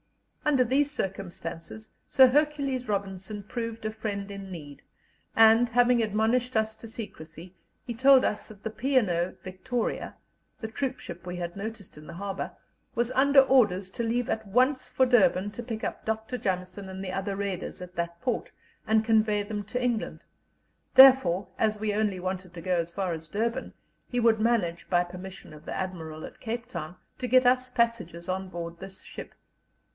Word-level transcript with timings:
Under 0.43 0.63
these 0.63 0.89
circumstances 0.89 1.91
Sir 2.07 2.25
Hercules 2.27 2.89
Robinson 2.89 3.43
proved 3.43 3.85
a 3.85 3.91
friend 3.91 4.31
in 4.31 4.51
need; 4.51 4.81
and, 5.35 5.69
having 5.69 6.01
admonished 6.01 6.57
us 6.57 6.75
to 6.77 6.87
secrecy, 6.87 7.53
he 7.85 7.93
told 7.93 8.25
us 8.25 8.47
that 8.47 8.63
the 8.63 8.71
P. 8.71 8.97
and 8.97 9.07
O. 9.11 9.35
Victoria, 9.43 10.15
the 10.59 10.67
troopship 10.67 11.27
we 11.27 11.35
had 11.35 11.55
noticed 11.55 11.99
in 11.99 12.07
the 12.07 12.15
harbour, 12.15 12.51
was 12.95 13.11
under 13.11 13.41
orders 13.41 13.91
to 13.91 14.01
leave 14.03 14.27
at 14.27 14.45
once 14.47 14.89
for 14.89 15.05
Durban 15.05 15.51
to 15.51 15.61
pick 15.61 15.83
up 15.83 16.03
Dr. 16.03 16.37
Jameson 16.39 16.89
and 16.89 17.05
the 17.05 17.11
other 17.13 17.35
Raiders 17.35 17.79
at 17.79 17.95
that 17.95 18.19
port; 18.23 18.51
and 18.87 19.05
convey 19.05 19.43
them 19.43 19.63
to 19.65 19.81
England; 19.81 20.25
therefore, 20.95 21.47
as 21.59 21.79
we 21.79 21.93
only 21.93 22.19
wanted 22.19 22.55
to 22.55 22.61
go 22.61 22.77
as 22.77 22.91
far 22.91 23.13
as 23.13 23.27
Durban, 23.29 23.71
he 24.09 24.19
would 24.19 24.39
manage, 24.41 24.89
by 24.89 25.03
permission 25.03 25.53
of 25.53 25.63
the 25.65 25.75
Admiral 25.75 26.25
at 26.25 26.39
Cape 26.41 26.65
Town, 26.65 26.95
to 27.19 27.27
get 27.27 27.45
us 27.45 27.69
passages 27.69 28.27
on 28.27 28.49
board 28.49 28.79
this 28.79 29.03
ship. 29.03 29.35